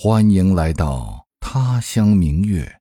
[0.00, 2.78] 欢迎来到他乡明月，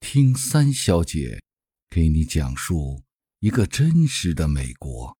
[0.00, 1.42] 听三小姐
[1.90, 3.02] 给你讲述
[3.40, 5.14] 一个真实的美国。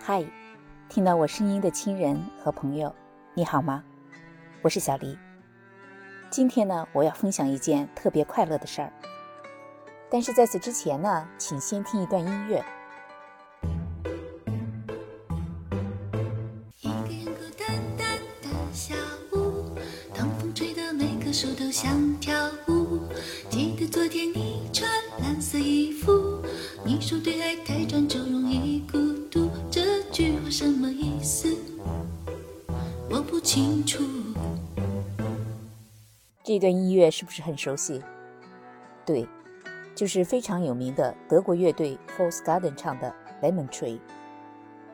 [0.00, 0.24] 嗨，
[0.88, 2.96] 听到我声音的亲人和朋友，
[3.34, 3.84] 你好吗？
[4.62, 5.18] 我是小黎。
[6.30, 8.90] 今天呢，我要分享一件特别快乐的事儿。
[10.10, 12.64] 但是在此之前呢，请先听一段音乐。
[21.34, 22.32] 想跳
[22.68, 23.00] 舞，
[23.50, 24.88] 记得昨天你穿
[25.20, 26.40] 蓝色衣服。
[26.84, 28.98] 你说对爱太专注容易孤
[29.28, 31.52] 独，这句话什么意思？
[33.10, 34.04] 我不清楚。
[36.44, 38.00] 这段音乐是不是很熟悉？
[39.04, 39.26] 对，
[39.96, 43.12] 就是非常有名的德国乐队 f o r s Garden 唱的
[43.44, 43.96] 《Lemon Tree》。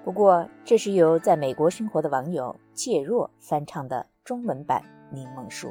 [0.07, 4.83] 不过，这是由在美国生活的网友介若翻唱的中文版
[5.15, 5.69] 《柠檬树》。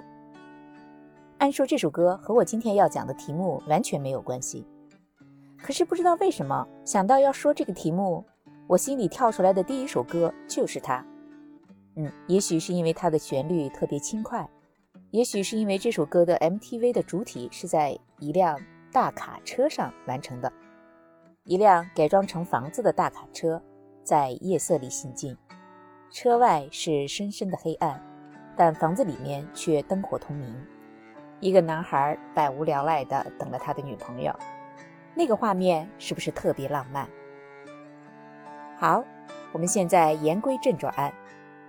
[1.40, 4.68] 按说这首歌和我今天要讲的题目完全没有关系，
[5.58, 8.26] 可是不知道为什么想到要说这个题目，
[8.68, 11.04] 我心里跳出来的第一首歌就是它。
[11.96, 14.48] 嗯，也许是因为它的旋律特别轻快，
[15.12, 18.60] 也许是因为这首歌的 MTV 的主体是在一辆
[18.92, 20.52] 大卡车上完成的，
[21.46, 23.64] 一辆改装成房子的大卡车
[24.04, 25.38] 在夜色里行进，
[26.12, 27.98] 车外是深深的黑暗，
[28.58, 30.54] 但房子里面却灯火通明。
[31.40, 34.34] 一个男孩百无聊赖地等了他的女朋友，
[35.16, 37.08] 那个画面是不是特别浪漫？
[38.78, 39.04] 好，
[39.54, 41.14] 我们现在言归正传，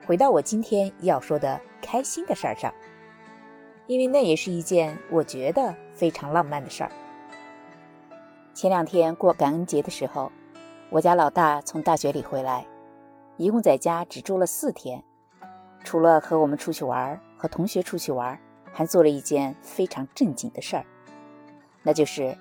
[0.06, 2.72] 回到我今天要说的开心的事儿上，
[3.86, 6.90] 因为那也是一件我觉得非常浪漫的事儿。
[8.52, 10.32] 前两天过感恩节的时候，
[10.90, 12.66] 我家老大从大学里回来，
[13.36, 15.02] 一共在家只住了四天，
[15.84, 18.36] 除了和我们出去玩，和同学出去玩。
[18.72, 20.86] 还做了一件非常正经的事儿，
[21.82, 22.36] 那就是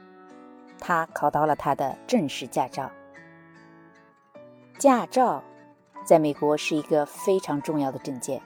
[0.79, 2.91] 他考到了他的正式驾照。
[4.78, 5.44] 驾照
[6.06, 8.41] 在美国是一个非常重要的证件，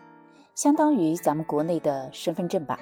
[0.56, 2.80] 相当于咱们国内的身份证吧。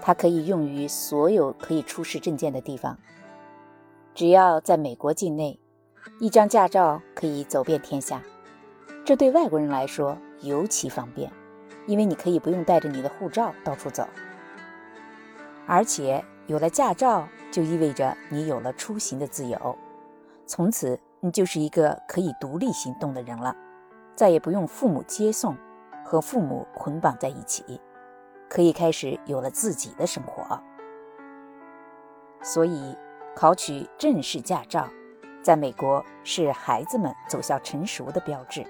[0.00, 2.98] 它可以用于所有可以出示证件的地方。
[4.14, 5.60] 只要在美国境内，
[6.20, 8.22] 一张驾照可以走遍天下。
[9.04, 11.30] 这对外国人来说尤其方便。
[11.90, 14.06] 因为你可以不用带着你的护照到处走，
[15.66, 19.76] 而且有了驾照就意味着你有了出行的自由，
[20.46, 23.56] 从此你就是一个可以独立行动的人了，
[24.14, 25.56] 再也不用父母接送，
[26.04, 27.80] 和父母捆绑在一起，
[28.48, 30.62] 可以开始有了自己的生活。
[32.40, 32.96] 所以，
[33.34, 34.88] 考取正式驾照，
[35.42, 38.64] 在美国是孩子们走向成熟的标志，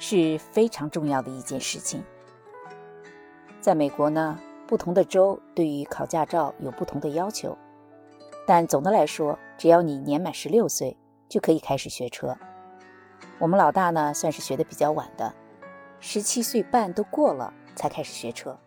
[0.00, 2.02] 是非常重要的一件事情。
[3.62, 7.56] 在美国呢，不同的州对于考驾照有不同的要求，
[8.44, 10.96] 但总的来说，只要你年满十六岁，
[11.28, 12.36] 就可以开始学车。
[13.38, 15.32] 我们老大呢，算是学的比较晚的，
[16.00, 18.58] 十七岁半都过了才开始学车。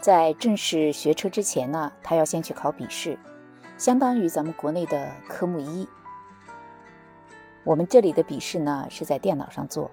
[0.00, 3.18] 在正式学车之前呢，他要先去考笔试，
[3.76, 5.86] 相当于咱们国内的科目一。
[7.62, 9.90] 我们这里的笔试呢，是在电脑上做，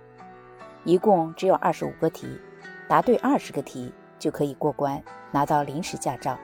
[0.85, 2.39] 一共只有二十五个题。
[2.89, 5.01] 答对二十个题就可以过关，
[5.31, 6.37] 拿到临时驾照，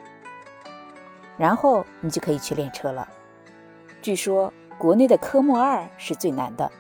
[1.38, 3.10] 然后你就可以去练车了。
[4.02, 6.72] 据说国内的科目二是最难的，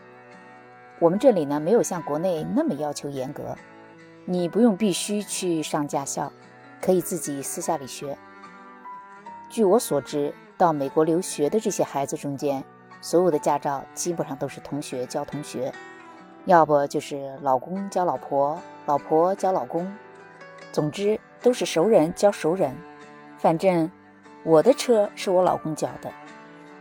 [1.00, 3.58] 我们这里呢没有像国内那么要求严格，
[4.26, 6.32] 你不用必须去上驾校，
[6.80, 8.16] 可以自己私下里学。
[9.50, 12.64] 据我所知，到美国留学的这些孩子中间，
[13.02, 15.74] 所有的驾照基本上都是同学教同学。
[16.46, 19.91] 要不就是老公教老婆，老婆教老公，
[20.72, 22.76] 总之都是熟人教熟人。
[23.37, 23.90] 反正
[24.43, 26.11] 我的车是我老公教的，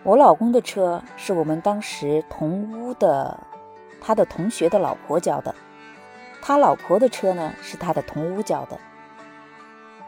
[0.02, 3.38] 我老公的车是我们当时同屋的
[4.00, 5.54] 他的同学的老婆教的，
[6.42, 8.78] 他老婆的车呢是他的同屋教的。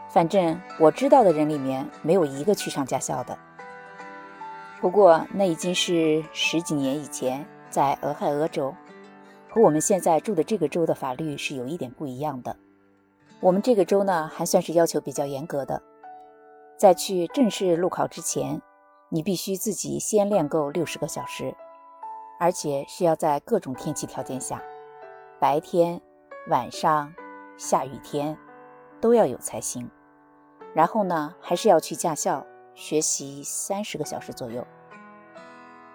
[0.09, 3.37] 反正我知道的人里面没有一个去上驾校的。
[4.79, 8.75] 不过那已经是十几年以前，在俄亥俄州。
[9.57, 12.55] 和我们现在住的这个州的法律是有一点不一样的。
[13.39, 15.81] 我们这个州呢，还算是要求比较严格的。
[16.77, 18.61] 在去正式路考之前，
[19.09, 21.55] 你必须自己先练够六十个小时，
[22.39, 24.61] 而且是要在各种天气条件下，
[25.39, 25.99] 白天、
[26.49, 27.11] 晚上、
[27.57, 28.37] 下雨天
[29.01, 29.89] 都要有才行。
[30.75, 32.45] 然后呢，还是要去驾校
[32.75, 34.63] 学习三十个小时左右。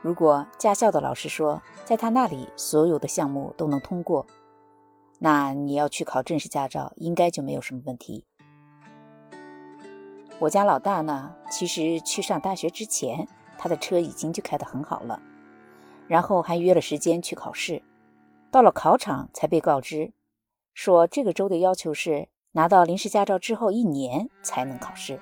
[0.02, 4.26] 如果驾校的老师说，在他那里所有的项目都能通过，
[5.20, 8.24] 那你要去考正式驾照，应该就没有什么问题。
[10.40, 15.22] 我家老大呢，其实去上大学之前，他的车已经就开得很好了，
[16.08, 17.80] 然后还约了时间去考试。
[18.50, 20.12] 到了考场才被告知，
[20.74, 25.20] 说这个州的要求是拿到临时驾照之后一年才能考试。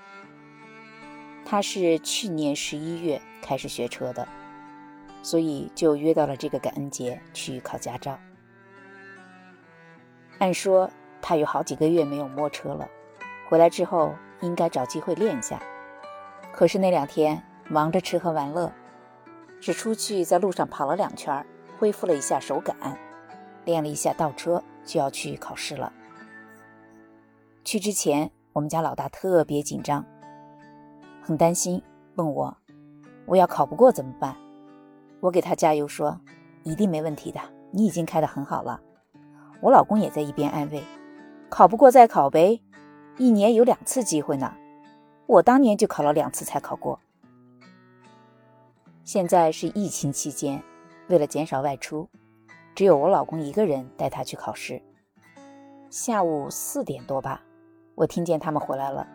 [1.45, 4.27] 他是去年十一月开始学车的，
[5.23, 8.19] 所以就约到了这个感恩节去考驾照。
[10.39, 10.91] 按说
[11.21, 12.89] 他有好几个月没有摸车了，
[13.49, 15.63] 回来之后应该找机会练一下。
[16.53, 18.73] 可是那两天忙着吃喝玩乐，
[19.61, 21.45] 只出去在路上跑了两圈，
[21.79, 22.77] 恢复了一下手感。
[23.67, 25.93] 练了一下倒车，就要去考试了。
[27.63, 30.05] 去之前，我们家老大特别紧张，
[31.23, 31.83] 很担心，
[32.15, 32.57] 问我
[33.27, 34.35] ：“我要考不过怎么办？”
[35.21, 36.21] 我给他加油说
[36.65, 37.41] ：“一定没问题的，
[37.71, 38.81] 你已经开得很好了。”
[39.61, 40.83] 我老公也在一边安慰
[41.51, 42.63] ：“考不过再考呗，
[43.19, 44.55] 一年有两次机会呢。
[45.27, 46.99] 我当年就考了两次才考过。”
[49.05, 50.63] 现在是疫情期间，
[51.09, 52.09] 为了减少外出。
[52.75, 54.81] 只有我老公一个人带他去考试。
[55.91, 57.43] 下午四点多吧，
[57.95, 59.07] 我听见他们回来了。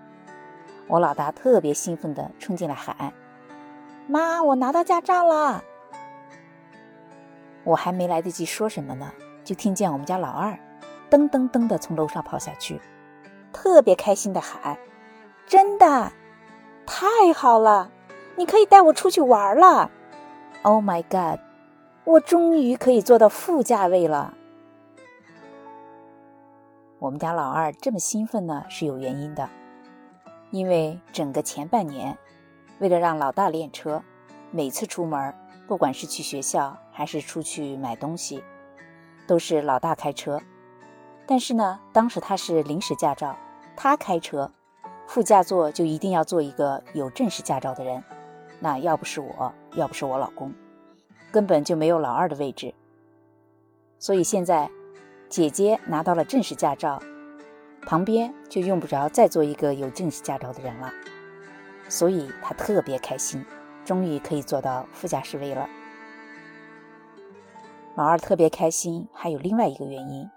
[0.88, 3.12] 我老大特别兴奋地冲进来喊
[4.08, 5.64] ：“妈，我拿到驾照了！”
[7.66, 9.12] 我还没来得及说什么呢，
[9.44, 10.58] 就听见我们家老二
[11.10, 12.80] 噔噔噔的从楼上跑下去，
[13.52, 14.78] 特别开心的喊
[15.46, 16.14] ：“真的，
[16.86, 17.92] 太好了！
[18.38, 19.92] 你可以带我出去玩了
[20.64, 21.40] ！”Oh my god！
[22.04, 24.36] 我终于可以坐到副驾位了。
[27.00, 29.50] 我们家老二这么兴奋呢，是有原因的，
[30.52, 32.18] 因为整个前半年，
[32.80, 34.04] 为了让老大练车，
[34.52, 35.34] 每次出门，
[35.68, 38.44] 不管是去学校还是出去买东西，
[39.28, 40.42] 都是老大开车。
[41.26, 43.36] 但是呢，当时他是临时驾照，
[43.76, 44.52] 他开车，
[45.08, 48.04] 副驾座就一定要坐一个有正式驾照的人，
[48.60, 50.54] 那要不是我，要不是我老公。
[51.32, 52.74] 根本就没有老二的位置，
[54.00, 54.70] 所以现在
[55.28, 57.02] 姐姐拿到了正式驾照，
[57.86, 60.90] 旁边就用不着再做一个有正式驾照的人了，
[61.90, 63.44] 所以她特别开心，
[63.86, 65.70] 终于可以坐到副驾驶位了。
[67.96, 70.30] 老二特别开心，还有另外一个原因，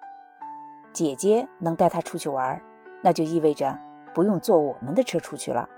[0.93, 2.63] 姐姐能带他出去玩，
[3.03, 3.77] 那就意味着
[4.15, 5.69] 不用坐我们的车出去了，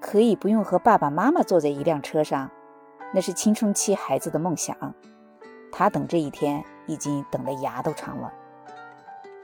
[0.00, 2.50] 可以不用和爸爸妈妈坐在一辆车上。
[3.14, 4.74] 那是青春期孩子的梦想，
[5.70, 8.32] 他等这一天已经等得牙都长了，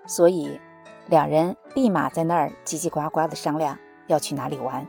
[0.06, 0.58] 所以
[1.06, 4.86] 两人立马在那儿叽叽呱呱的商量要去哪里玩。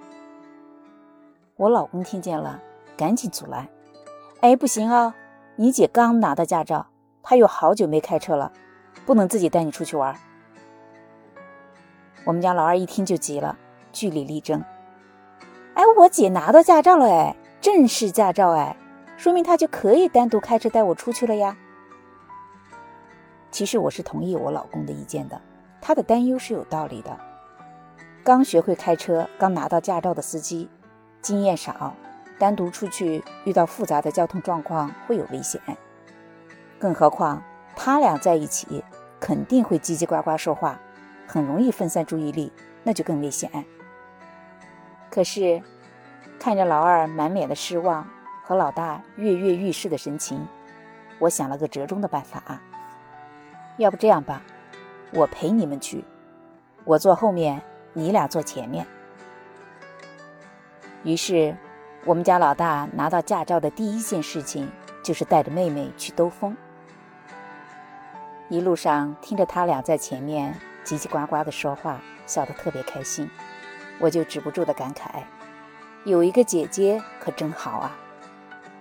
[1.60, 2.62] 我老公听见了，
[2.96, 3.68] 赶紧阻拦
[4.40, 5.14] ：“哎，不行啊，
[5.58, 6.88] 你姐刚拿到驾照，
[7.22, 8.54] 她有好久没开车了，
[9.06, 10.16] 不能自己带你出去玩。”
[12.24, 13.58] 我们家老二一听就急了，
[13.92, 14.64] 据理力争
[15.76, 18.78] ：“哎，我姐拿到驾照了，哎。”正式驾照哎，
[19.18, 21.58] 说明她就可以单独开车带我出去了呀。
[23.52, 25.42] 其实我是同意我老公的意见的，
[25.82, 27.20] 他的担忧是有道理的。
[28.24, 30.70] 刚学会开车、刚拿到驾照的司机，
[31.22, 31.96] 经验少，
[32.38, 35.62] 单独出去遇到复杂的交通状况会有危险。
[36.80, 37.44] 更何况
[37.76, 38.84] 他俩在一起
[39.20, 40.80] 肯定会叽叽呱呱说话，
[41.28, 42.52] 很容易分散注意力，
[42.84, 43.50] 那就更危险。
[45.10, 45.62] 可是。
[46.42, 48.08] 看着老二满脸的失望
[48.46, 50.48] 和老大跃跃欲试的神情，
[51.20, 52.62] 我想了个折中的办法。
[53.76, 54.42] 要不这样吧，
[55.12, 56.06] 我陪你们去，
[56.86, 57.62] 我坐后面，
[57.92, 58.88] 你俩坐前面。
[61.04, 61.56] 于是，
[62.06, 64.70] 我们家老大拿到驾照的第一件事情
[65.02, 66.56] 就是带着妹妹去兜风。
[68.50, 70.54] 一路上听着他俩在前面
[70.84, 73.30] 叽叽呱呱的说话，笑得特别开心，
[74.00, 75.24] 我就止不住的感慨。
[76.04, 77.96] 有一个姐姐可真好啊！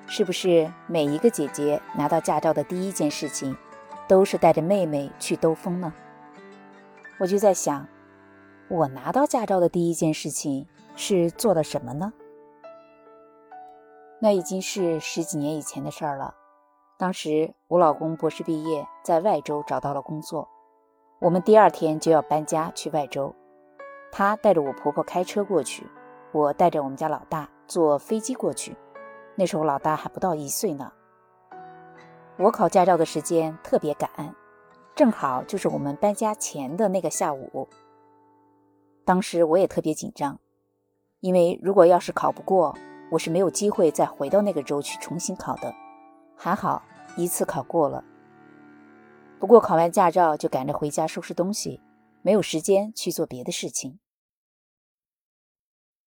[0.07, 3.57] 是不是每一个姐姐拿到驾照的第一件事情，
[4.09, 5.93] 都是带着妹妹去兜风呢？
[7.19, 7.87] 我就在想，
[8.69, 10.67] 我拿到驾照的第一件事情
[11.01, 12.13] 是做了什么呢？
[14.21, 16.35] 那已经是十几年以前的事儿了。
[16.99, 20.49] 当时我老公博士毕业，在外州找到了工作，
[21.21, 23.33] 我们第二天就要搬家去外州，
[24.11, 25.87] 他带着我婆婆开车过去。
[26.33, 28.77] 我带着我们家老大坐飞机过去，
[29.37, 30.93] 那时候老大还不到一岁呢。
[32.39, 34.35] 我考驾照的时间特别赶，
[34.97, 37.69] 正好就是我们搬家前的那个下午。
[39.05, 40.39] 当时我也特别紧张，
[41.21, 42.77] 因为如果要是考不过，
[43.11, 45.75] 我是没有机会再回到那个州去重新考的。
[46.37, 46.83] 还好
[47.17, 48.05] 一次考过了。
[49.41, 51.81] 不过考完驾照就赶着回家收拾东西，
[52.23, 53.99] 没有时间去做别的事情。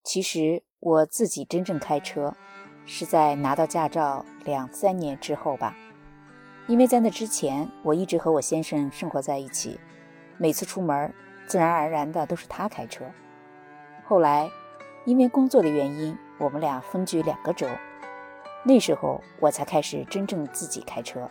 [0.02, 2.34] 其实我自己真正开车，
[2.86, 5.76] 是在拿到驾照两三年之后吧。
[6.66, 9.78] 因为在那之前，我一直和我先生生活在一起，
[10.38, 11.12] 每次出门，
[11.46, 13.04] 自然而然的都是他开车。
[14.04, 14.50] 后来，
[15.04, 17.66] 因为工作的原因，我们俩分居两个州，
[18.64, 21.28] 那时候我才开始真正自己开车。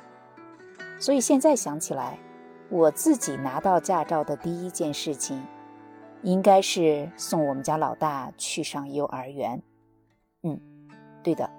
[0.99, 2.17] 所以现在想起来，
[2.69, 5.41] 我自己拿到驾照的第一件事情，
[6.21, 9.61] 应该是送我们家老大去上幼儿园。
[10.43, 10.59] 嗯，
[11.23, 11.49] 对的，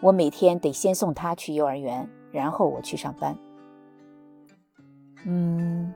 [0.00, 2.08] 我每天得先送他去幼儿园。
[2.32, 3.36] 然后我去上班。
[5.26, 5.92] 嗯，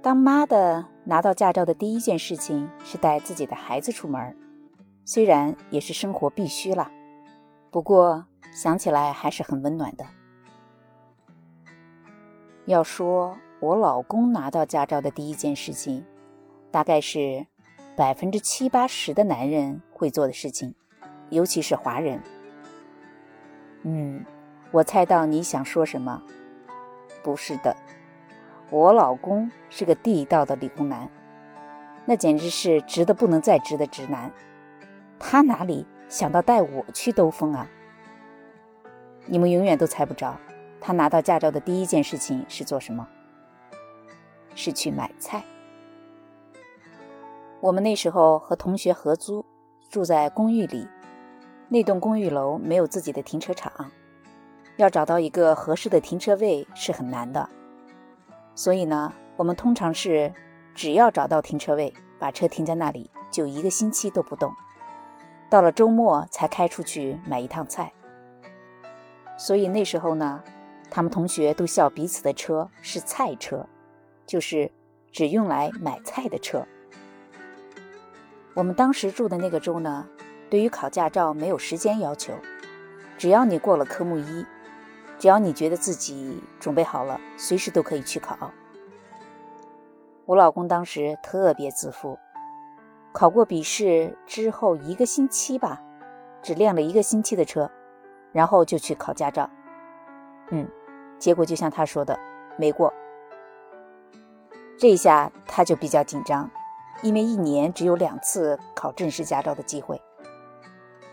[0.00, 4.36] 当妈的拿到驾照的第一件事情是带自己的孩子出门，
[5.04, 6.90] 虽然也是生活必须了，
[7.70, 10.04] 不过想起来还是很温暖的。
[12.66, 16.04] 要说我老公拿到驾照的第一件事情，
[16.70, 17.46] 大概是
[17.96, 20.74] 百分之七八十的男人会做的事情，
[21.30, 22.22] 尤其是华人。
[23.82, 24.24] 嗯。
[24.70, 26.22] 我猜到你想说什么，
[27.22, 27.76] 不是的，
[28.70, 31.10] 我老公是个地道的理工男，
[32.06, 34.32] 那简直是直的不能再直的直男。
[35.24, 37.66] 他哪里想到带我去兜风啊？
[39.24, 40.36] 你们永远都猜不着，
[40.80, 43.06] 他拿到驾照的第一件事情是做什么？
[44.56, 45.44] 是去买菜。
[47.60, 49.44] 我们那时候和同学合租，
[49.88, 50.88] 住在公寓里，
[51.68, 53.92] 那栋公寓楼没有自己的停车场。
[54.76, 57.48] 要找到一个合适的停车位是很难的，
[58.56, 60.34] 所以呢，我们通常是
[60.74, 64.52] 只要找到停车位，把车停在那里，就一个星期都不动，
[65.52, 67.92] 到了周末才开出去买一趟菜。
[69.36, 70.42] 所以那时候呢，
[70.90, 73.66] 他们同学都笑彼此的车是菜车，
[74.24, 74.72] 就是
[75.10, 76.66] 只用来买菜的车。
[78.54, 80.06] 我们当时住的那个州呢，
[80.48, 82.32] 对于考驾照没有时间要求，
[83.18, 84.46] 只要你过了科目一。
[85.18, 88.50] 只要你觉得自己准备好了，随时都可以去考。
[90.24, 92.18] 我老公当时特别自负，
[93.12, 95.82] 考过笔试之后一个星期吧，
[96.42, 97.70] 只练了一个星期的车，
[98.32, 99.48] 然后就去考驾照。
[100.50, 100.66] 嗯，
[101.18, 102.18] 结果就像他说的，
[102.56, 102.92] 没过。
[104.78, 106.50] 这一下他就比较紧张，
[107.02, 110.00] 因为一年只有两次考正式驾照的机会，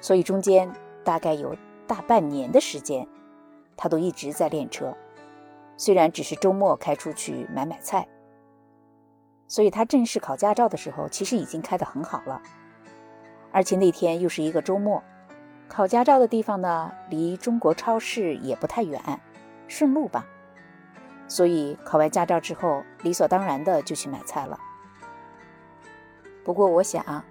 [0.02, 0.72] 所以中间
[1.04, 3.08] 大概有大半年的时间。
[3.82, 4.94] 他都一直在练车，
[5.78, 8.06] 虽然只是周末开出去买买菜，
[9.50, 12.42] 所以他正式考驾照的时候，其实已经开得很好了。
[13.52, 15.04] 而且那天又是一个周末，
[15.68, 19.20] 考驾照的地方呢，离中国超市也不太远，
[19.68, 20.26] 顺路吧。
[21.28, 24.60] 所以考完驾照之后，理所当然的就去买菜了。
[26.46, 27.24] 不过我想，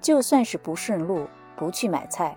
[0.00, 2.36] 就算是不顺路，不去买菜。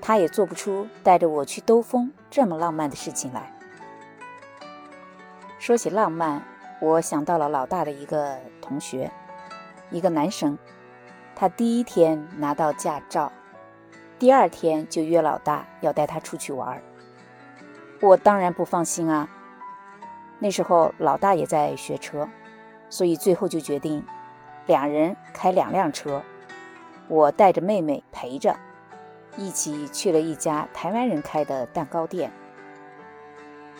[0.00, 3.52] 他也做不出带着我去兜风这么浪漫的事情来。
[5.58, 6.42] 说起浪漫，
[6.84, 9.10] 我想到了老大的一个同学，
[9.90, 10.58] 一个男生。
[11.34, 13.32] 他第一天拿到驾照，
[14.18, 16.82] 第二天就约老大要带他出去玩。
[18.02, 19.26] 我当然不放心啊。
[20.38, 22.28] 那时候老大也在学车，
[22.90, 24.04] 所以最后就决定
[24.66, 26.22] 两人开两辆车，
[27.08, 28.54] 我带着妹妹陪着。
[29.38, 32.30] 一起去了一家台湾人开的蛋糕店。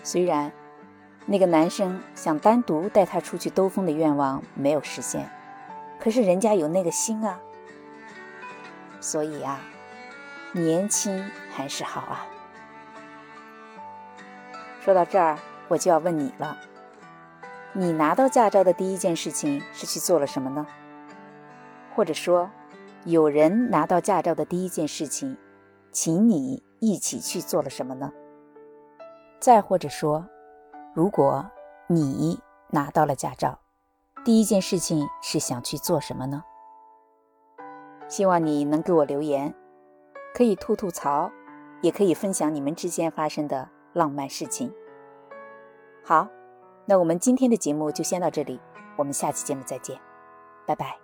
[0.03, 0.51] 虽然
[1.26, 5.28] 那个男生想单独带她出去兜风的愿望没有实现，
[5.99, 7.40] 可是人家有那个心啊。
[9.00, 9.61] 所以啊，
[10.52, 12.26] 年轻还是好啊。
[14.81, 15.38] 说到这儿，
[15.69, 16.59] 我就要问你了：
[17.73, 20.66] 你拿到驾照的第一件事情是去做了什么呢？
[21.95, 22.50] 或者说，
[23.04, 25.37] 有人拿到驾照的第一件事情？
[25.90, 28.12] 请你一起去做了什么呢？
[29.38, 30.26] 再或者说，
[30.95, 31.45] 如果
[31.89, 33.59] 你拿到了驾照，
[34.25, 36.43] 第一件事情是想去做什么呢？
[38.09, 39.53] 希望你能给我留言，
[40.35, 41.31] 可以吐吐槽，
[41.83, 44.73] 也可以分享你们之间发生的浪漫事情。
[46.05, 46.29] 好，
[46.87, 48.61] 那我们今天的节目就先到这里，
[48.97, 49.99] 我们下期节目再见，
[50.67, 51.04] 拜拜。